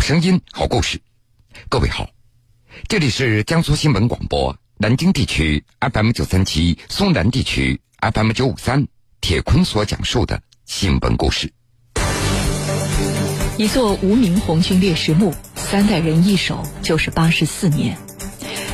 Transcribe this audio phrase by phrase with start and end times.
[0.00, 0.98] 好声音，好故事。
[1.68, 2.08] 各位好，
[2.88, 8.86] 这里是江苏新闻广播南京地区 FM 九三七，松南地区 FM 九五三。
[9.20, 11.52] 铁坤所讲述的新闻故事。
[13.58, 17.98] 一座无名红军烈士墓，三代人一守就是八十四年。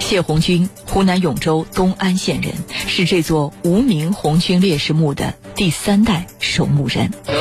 [0.00, 2.52] 谢红军，湖南永州东安县人，
[2.86, 7.10] 是这座无名红军烈士墓的第三代守墓人。
[7.24, 7.40] 就是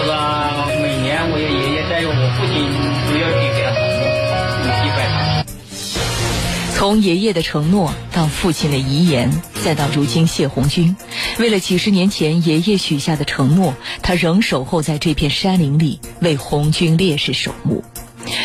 [6.84, 9.32] 从爷爷的承诺到父亲的遗言，
[9.64, 10.98] 再到如今谢红军，
[11.40, 17.86] 为了几十年前爷爷许下的承诺，他仍守候在这片山林里为红军烈士守墓。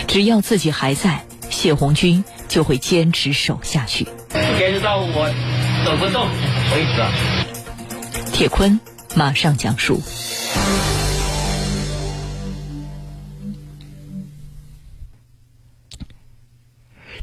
[0.06, 4.05] 只要自己还在，谢红军就会坚持守下去。
[4.56, 5.34] 坚持到我
[5.84, 6.28] 走不动
[6.77, 8.33] 为止。
[8.33, 8.78] 铁坤
[9.16, 10.00] 马上讲述。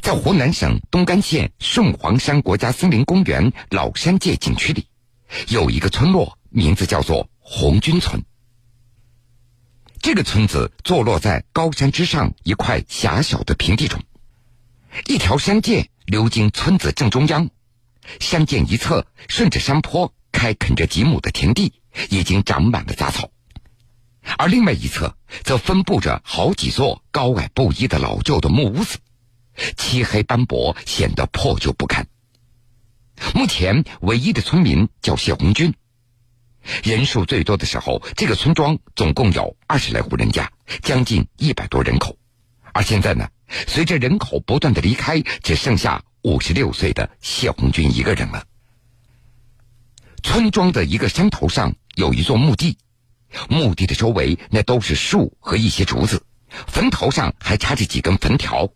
[0.06, 4.86] 在湖南省东干县顺黄山国家森林公园老山界景区里，
[5.48, 8.22] 有一个村落，名字叫做红军村。
[10.00, 14.00] 这个村子坐落在高山之上一块狭小的平地中，
[15.06, 17.50] 一条山涧流经村子正中央，
[18.20, 21.72] 山涧一侧顺着山坡开垦着几亩的田地，
[22.10, 23.28] 已经长满了杂草，
[24.38, 28.98] 而另外一侧则分布着好几座高矮不一的老旧的木屋子。
[29.76, 32.06] 漆黑斑驳，显得破旧不堪。
[33.34, 35.74] 目前唯一的村民叫谢红军，
[36.84, 42.18] 人数最多的时候，这个村庄总共有二十来户人家，将近一百多人口。
[42.72, 43.26] 而现在呢，
[43.66, 48.44] 随着人口不断的离开，只剩下五十六岁的谢红军一个人了。
[50.22, 52.76] 村庄的一个山头上有一座墓地，
[53.48, 56.22] 墓地的周围那都是树和一些竹子，
[56.66, 58.68] 坟头上还插着几根坟条。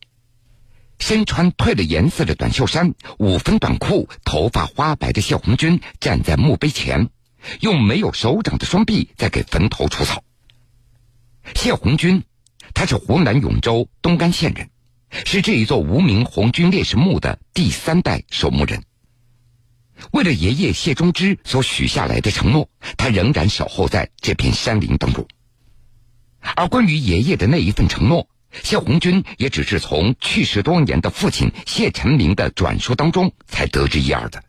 [1.01, 7.09] 身穿褪了颜色的短袖衫、五分短裤、头发花白的谢红军站在墓碑前，
[7.61, 10.23] 用没有手掌的双臂在给坟头除草。
[11.57, 12.23] 谢红军，
[12.75, 14.71] 他是湖南永州东干县人，
[15.25, 18.85] 是这一座无名红军烈士墓的第三代守墓人。
[20.13, 25.27] 为了爷爷谢忠之所许下来的承诺，他仍然守候在这片山林当中。
[26.41, 28.29] 而关于爷爷的那一份承诺。
[28.63, 34.43] 谢红军也只是从去世多年的父亲谢成明的转述当中才得知一二的。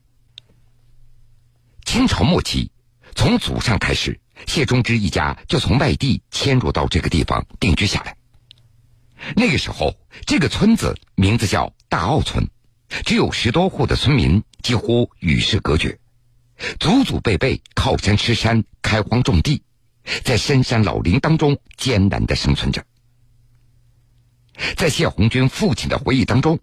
[1.85, 2.71] 清朝末期，
[3.15, 8.15] 从祖上开始，谢忠之一家就从外地迁入到这个地方定居下来。
[9.35, 9.93] 那个时候，
[10.25, 12.47] 这个村子名字叫大澳村，
[13.05, 15.99] 只有十多户的村民，几乎与世隔绝，
[16.79, 19.61] 祖祖辈辈靠山吃山，开荒种地，
[20.23, 22.83] 在深山老林当中艰难的生存着。
[24.75, 26.59] 在谢红军父亲的回忆当中，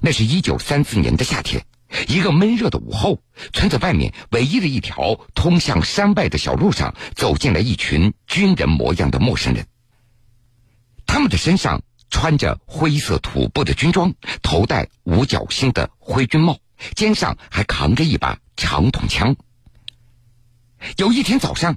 [0.00, 1.64] 那是一九三四年的夏天，
[2.08, 3.22] 一个闷热的午后，
[3.52, 9.66] 村子外面唯一的一条通向山外的小路上，走进来一群军人模样的陌生人。
[11.06, 16.58] 他们的身上穿着灰色土布的军装，头戴五角星的灰军帽，
[16.94, 19.36] 肩上还扛着一把长筒枪。
[20.96, 21.76] 有一天早上。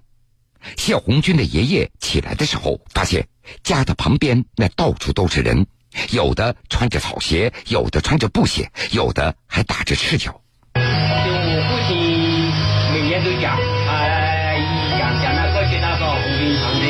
[0.78, 3.28] 谢红军的爷爷起来的时候，发现
[3.64, 5.68] 家的旁边那到处都是人，
[6.12, 10.42] 有的穿着草鞋，有的穿着布鞋，有的还打着赤脚。
[10.74, 12.52] 就我父亲
[12.94, 13.94] 每年都讲，啊，
[15.00, 16.84] 讲讲那过去那个红军长征，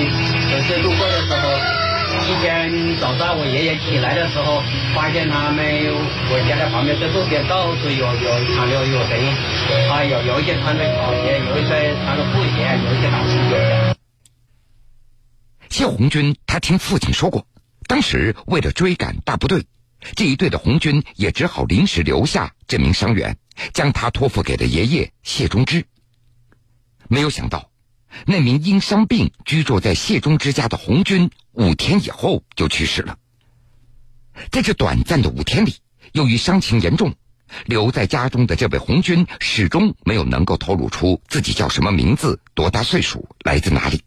[0.49, 1.84] 可是路过的时候，
[2.27, 4.63] 一天早上我爷爷起来的时候，
[4.95, 5.63] 发现他们
[6.31, 9.35] 我家的旁边这路边到处有有穿着有人。
[9.91, 13.95] 啊，有有一些穿着草鞋，有一些穿着布鞋，有一些打赤脚。
[15.69, 17.45] 谢红军他听父亲说过，
[17.87, 19.63] 当时为了追赶大部队，
[20.15, 23.37] 这一队的红军也只好临时留下这名伤员，
[23.71, 25.85] 将他托付给了爷爷谢忠之。
[27.07, 27.69] 没有想到，
[28.25, 33.17] 那名因伤病居住在谢忠之家的红军，五天以后就去世了。
[34.51, 35.75] 在这短暂的五天里，
[36.13, 37.13] 由于伤情严重。
[37.65, 44.01] 留在家中的这位红军始终没有能够透露出自己叫什么名字、多大岁数、来自哪里。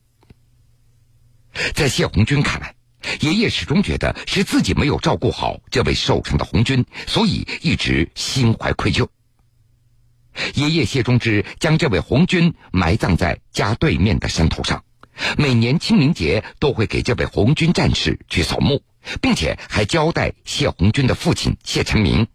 [1.73, 2.75] 在谢红军看来，
[3.21, 9.07] 爷爷始终觉得是自己没有照顾好这位受伤的红军，所以一直心怀愧疚。
[10.55, 14.85] 爷爷谢忠之将这位红军埋葬在家对面的山头上，
[15.37, 18.83] 每年清明节都会给这位红军战士去扫墓，
[19.21, 22.27] 并且还交代谢红军的父亲谢成明。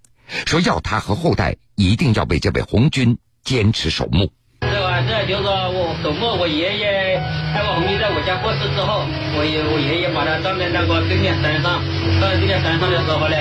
[0.45, 4.31] 说要他和后代一定要为这位红军坚持守墓。
[4.61, 5.03] 这吧？
[5.06, 7.19] 这就是我守墓，我爷爷
[7.53, 9.03] 那个红军在我家过世之后，
[9.35, 11.83] 我爷我爷爷把他葬在那个对面山上，
[12.21, 13.35] 葬在对面山上的时候呢，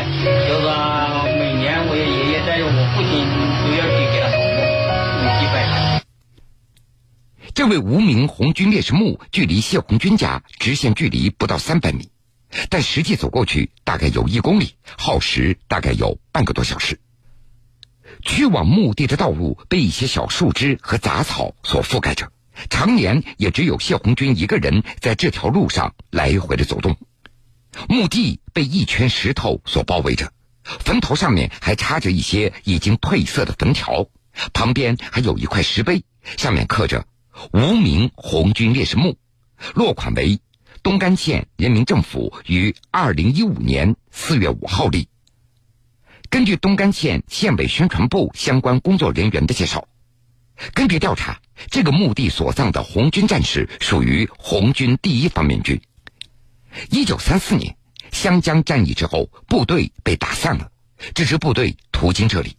[0.50, 3.22] 就是说每年我爷爷带着我父亲
[3.62, 4.26] 都要去给他
[5.22, 6.02] 扫墓，祭拜他。
[7.54, 12.10] 这位无名红军烈士墓距离谢红军家直线距离不到三百米，
[12.68, 16.98] 但实际走过去大概有一公里，耗时大概有半个多小时。
[18.22, 22.30] 去往墓地的道路被一些小树枝和杂草所覆盖着，
[22.68, 26.96] 常年也只有谢红军一个人在这条路上来回的走动。
[27.88, 30.32] 墓地被一圈石头所包围着，
[30.62, 34.06] 坟头上面还插着一些已经褪色的坟条，
[34.52, 36.04] 旁边还有一块石碑，
[36.36, 37.06] 上面刻着
[37.52, 39.16] “无名红军烈士墓”，
[39.74, 40.40] 落款为
[40.82, 45.08] 东干县人民政府于二零一五年四月五号立。
[46.30, 49.86] 根据东干县县委宣传部相关工作人员的介绍，
[50.72, 51.40] 根据调查，
[51.70, 55.80] 这个墓地所葬的红军战士属于红军第一方面军。
[56.90, 57.76] 一九三四年
[58.12, 60.70] 湘江战役之后，部队被打散了，
[61.14, 62.56] 这支部队途经这里。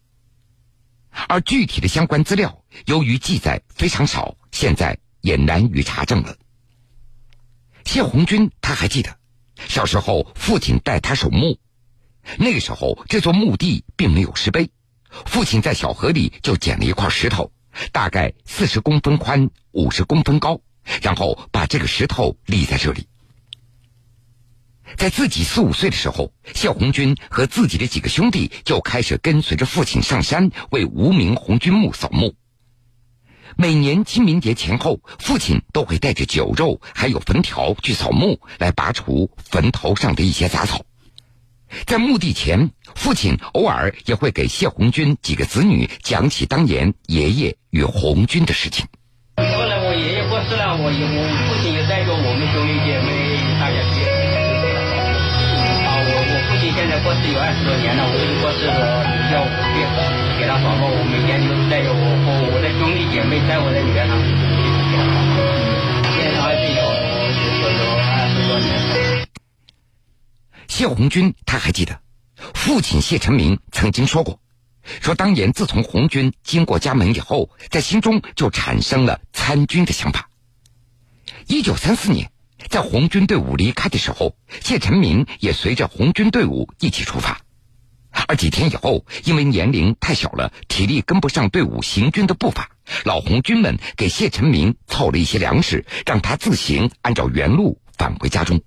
[1.27, 6.35] 而具体的相关资料，由于记载非常少，现在也难于查证了。
[7.85, 9.17] 谢红军他还记得，
[9.67, 11.59] 小时候父亲带他守墓。
[12.37, 14.69] 那个时候，这座墓地并没有石碑，
[15.25, 17.51] 父亲在小河里就捡了一块石头，
[17.91, 20.61] 大概四十公分宽、五十公分高，
[21.01, 23.07] 然后把这个石头立在这里。
[24.97, 32.35] 在自己四五岁的时候，谢红军和自己的几个兄弟就开始跟随着父亲上山为无名红军墓扫墓。
[33.55, 40.83] 每年清明节前后，父亲都会带着酒肉还有坟条去扫墓，来拔除坟头上的一些杂草。
[41.85, 48.85] 在墓地前，父亲偶尔也会给谢红军几个子女讲起当年爷爷与红军的事情。
[49.37, 53.12] 后来我爷爷过世了，我我父亲也带着我们兄弟姐妹
[57.33, 58.77] 有二十多年了，我父亲过世了，
[59.33, 59.81] 叫我去
[60.39, 64.29] 给他扫墓，我每天就带着我和我的兄弟姐妹在我的女儿堂去
[64.93, 65.41] 给他扫，
[66.13, 66.81] 现在还是有
[67.57, 69.25] 有有二十多年。
[70.67, 71.99] 谢红军他还记得，
[72.53, 74.39] 父亲谢成明曾经说过，
[75.01, 80.29] 说当年自从红军经过家门以后，在心中就产生了参军的想法。
[81.47, 82.29] 一九三四年，
[82.69, 87.41] 在红军队伍离开的时候，谢成明也随着红军队伍一起出发。
[88.27, 92.69] 而几天以后，因为年龄太小了，体力跟不上队伍行军的步伐，
[93.05, 98.61] 老红军们给谢成明凑了一些粮食，让他自行按照原路返回家中。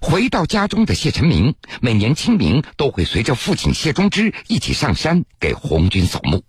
[0.00, 6.44] 回到家中的谢成明，每年清明都会随着父亲谢忠之一起上山给红军扫墓。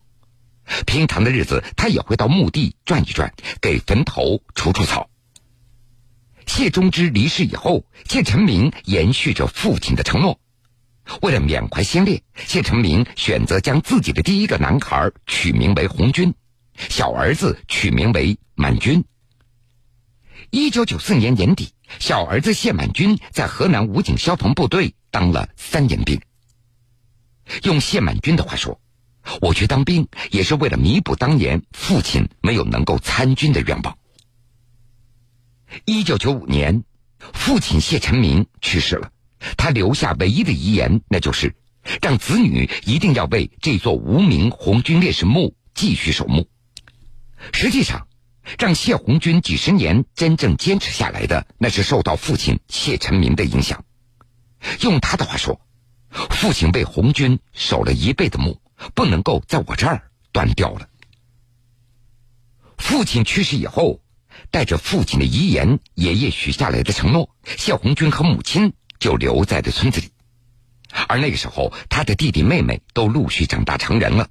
[0.86, 5.10] 平常的日子，他也会到墓地转一转，给坟头除除草。
[6.50, 10.40] 谢忠之离世以后，谢成明延续着父亲的承诺，
[11.22, 16.34] 为了缅怀先烈，谢成明选择将自己的第一个男孩取名为红军，
[16.76, 19.06] 小儿子取名为满军。
[20.50, 21.70] 一九九四年年底，
[22.00, 26.20] 小儿子谢满军在河南武警消防部队当了三年兵。
[27.62, 28.82] 用谢满军的话说
[29.40, 33.96] ：“我去当兵也是为了弥补当年父亲没有能够参军的愿望。”
[35.86, 36.84] 一九九五年，
[37.34, 39.12] 父亲谢成明去世了，
[39.58, 41.56] 他留下唯一的遗言，那就是
[42.02, 46.48] 让子女一定要为这座无名红军烈士墓继续守墓。
[47.54, 48.08] 实际上，
[48.58, 53.86] 让谢红军几十年真正坚持下来的，那是受到父亲谢成明的影响。
[54.82, 55.62] 用他的话说，
[56.10, 58.62] 父亲为红军守了一辈子墓，
[58.96, 60.90] 不能够在我这儿断掉了。
[62.78, 64.02] 父亲去世以后，
[64.52, 70.10] 带着父亲的遗言、爷爷许下来的承诺，谢红军和母亲就留在了村子里。
[71.08, 74.28] 而那个时候，他的弟弟妹妹都陆续长大成人了，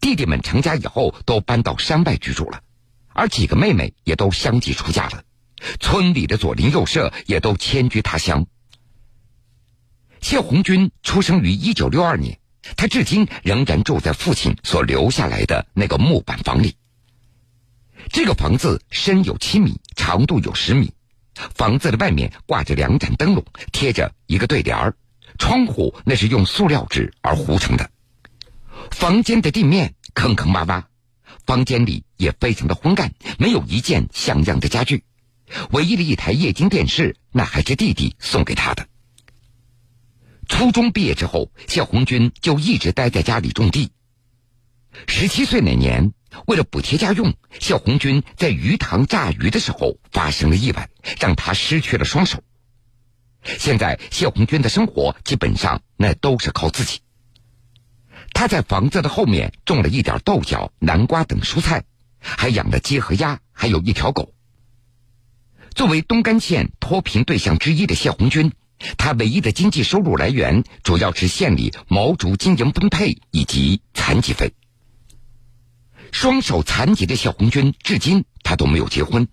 [0.00, 2.62] 弟弟们成家以后都搬到山外居住了。
[3.14, 5.24] 而几个妹妹也都相继出嫁了，
[5.80, 8.46] 村里的左邻右舍也都迁居他乡。
[10.20, 12.38] 谢红军出生于一九六二年，
[12.76, 16.76] 他至今仍然住在父亲所留下来的那个木板房里。
[18.10, 20.92] 这个房子深有七米，长度有十米，
[21.54, 24.96] 房子的外面挂着两盏灯笼，贴着一个对联儿，
[25.38, 27.90] 窗户那是用塑料纸而糊成的。
[28.90, 30.84] 房间的地面坑坑洼洼。
[31.44, 35.02] 房间里也非常的昏暗，没有一件像样的家具，
[35.70, 38.86] 唯一的一台液晶电视，那还是弟弟送给他的。
[40.46, 43.90] 初中毕业之后，谢红军就一直待在家里种地。
[45.08, 46.12] 十七岁那年，
[46.46, 50.88] 为了补贴家用，谢红军在鱼塘炸鱼的时候发生了意外，
[51.20, 52.42] 让他失去了双手。
[53.44, 57.00] 现在谢红军的生活基本上那都是靠自己。
[58.32, 61.84] 他在房子的后面种了一点豆角、南瓜等蔬菜，
[62.18, 64.32] 还养了鸡和鸭，还有一条狗。
[65.74, 68.52] 作为东干县脱贫对象之一的谢红军，
[68.96, 74.54] 他唯一的经济收入来源主要是县里毛竹经营分配以及残疾费。
[76.12, 79.26] 双手残疾的谢红军至今他都没有结婚，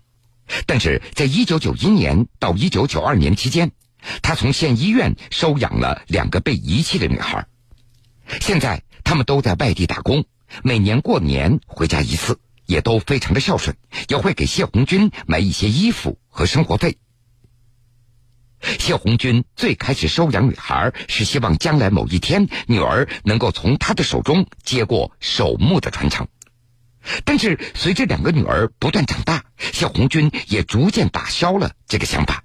[0.65, 3.71] 但是在一九九一年到一九九二年期间，
[4.24, 7.45] 他从县医院收养了两个被遗弃的女孩。
[8.39, 10.24] 现在他们都在外地打工，
[10.63, 13.75] 每年过年回家一次，也都非常的孝顺，
[14.07, 16.98] 也会给谢红军买一些衣服和生活费。
[18.62, 26.27] 谢红军最开始收养女孩，是希望将来某一天女儿能够从他的手中接过守墓的传承。
[27.25, 32.43] 但是随着两个女儿不断长大，谢红军也逐渐打消了这个想法。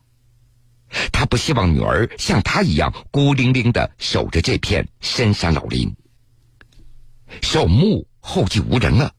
[1.12, 5.96] 他不希望女儿像他一样孤零零的守着这片深山老林。
[7.42, 9.12] 守墓后继无人了，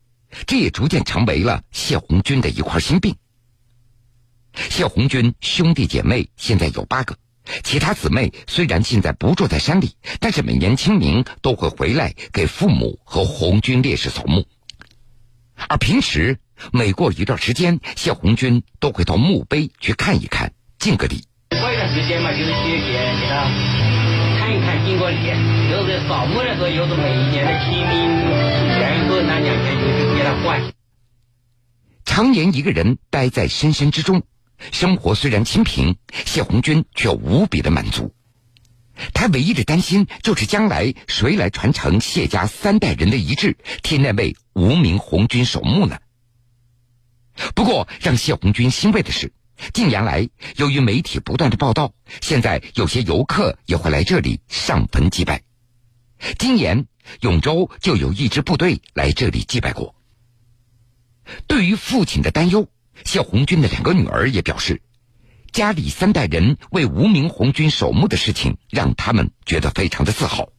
[0.47, 3.15] 这也逐渐成为了谢红军的一块心病。
[4.69, 7.17] 谢红军兄弟姐妹现在有八个，
[7.63, 14.47] 其他姊妹虽然现在不住在山里，但是每年清明都会回来给父母和红军烈士扫墓。
[15.67, 16.37] 而平时
[16.71, 21.23] 每过一段时间，谢红军都会到墓碑去看一看，敬个礼。
[21.49, 23.45] 过一段时间嘛，就是去给给他
[24.37, 25.17] 看一看，敬个礼。
[25.69, 27.89] 就是扫墓的时候，又是每一年的清明
[28.77, 30.61] 前后那两天，就去给他换。
[32.03, 34.23] 常年一个人待在深山之中，
[34.71, 38.13] 生活虽然清贫，谢红军却无比的满足。
[39.13, 45.99] 他唯一的担心就是将来谁来传承谢家三代人的遗志，替那位无名红军守墓呢？
[47.53, 49.33] 不过，让谢红军欣慰的是，
[49.73, 55.43] 近年来由于媒体不断的报道，现在有些游客也会来这里上坟祭拜。
[56.39, 56.87] 今年
[57.19, 59.93] 永州就有一支部队来这里祭拜过。
[61.47, 62.69] 对于父亲的担忧，
[63.03, 64.81] 谢红军的两个女儿也表示。
[65.51, 70.49] 家里三代人为无名红军守墓的事情，让他们觉得非常的自豪。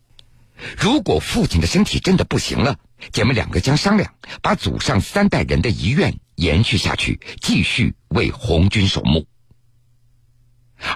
[0.78, 2.78] 如果父亲的身体真的不行了，
[3.12, 9.26] 姐妹两个将商量把祖上三代人的遗愿延续下去，继续为红军守墓。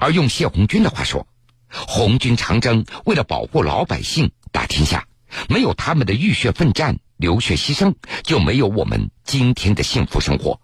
[0.01, 1.27] 而用谢红军的话说，
[1.69, 5.07] 红军长征为了保护老百姓打天下，
[5.49, 10.61] 没有他们的浴血奋战、流血牺牲，就没有我们今天的幸福生活。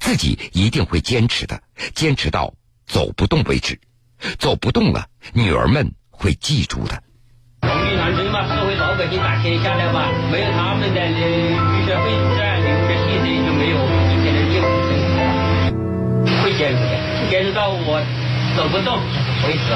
[0.00, 1.62] 自己一定会坚持的，
[1.94, 2.54] 坚持到。
[2.86, 3.80] 走不动为止，
[4.38, 7.02] 走不动了，女儿们会记住的。
[9.04, 12.04] 百姓打天下来吧，没有他们的浴血奋
[12.38, 13.76] 战、流血牺牲，就没有
[14.08, 16.42] 今天的幸福生活。
[16.42, 18.00] 会坚持的，坚持到我
[18.56, 18.96] 走不动
[19.46, 19.68] 为止。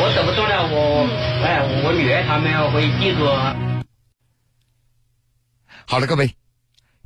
[0.00, 1.08] 我走不动了，我
[1.42, 3.26] 哎，我女儿他们会记住。
[5.84, 6.32] 好了，各位，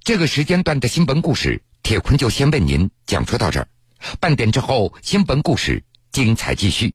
[0.04, 3.66] 这个时间段的新闻故事，铁坤就先为您讲述到这儿。
[4.20, 6.90] 半点之后，新闻故事精彩继续。